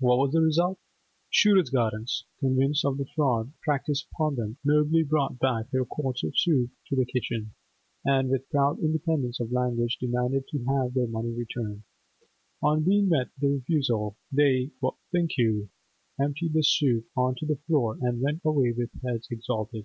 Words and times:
What 0.00 0.16
was 0.16 0.32
the 0.32 0.40
result? 0.40 0.78
Shooter's 1.28 1.68
Gardens, 1.68 2.24
convinced 2.40 2.86
of 2.86 2.96
the 2.96 3.04
fraud 3.14 3.52
practised 3.60 4.06
upon 4.10 4.34
them, 4.36 4.56
nobly 4.64 5.02
brought 5.02 5.38
back 5.38 5.68
their 5.68 5.84
quarts 5.84 6.24
of 6.24 6.32
soup 6.38 6.70
to 6.88 6.96
the 6.96 7.04
kitchen, 7.04 7.52
and 8.02 8.30
with 8.30 8.48
proud 8.48 8.78
independence 8.78 9.40
of 9.40 9.52
language 9.52 9.98
demanded 9.98 10.48
to 10.48 10.64
have 10.64 10.94
their 10.94 11.06
money 11.06 11.32
returned. 11.32 11.82
On 12.62 12.82
being 12.82 13.10
met 13.10 13.28
with 13.38 13.50
a 13.50 13.54
refusal, 13.56 14.16
they—what 14.32 14.94
think 15.12 15.36
you?—emptied 15.36 16.54
the 16.54 16.62
soup 16.62 17.06
on 17.14 17.34
to 17.34 17.44
the 17.44 17.60
floor, 17.66 17.98
and 18.00 18.22
went 18.22 18.40
away 18.42 18.72
with 18.72 18.88
heads 19.02 19.28
exalted. 19.30 19.84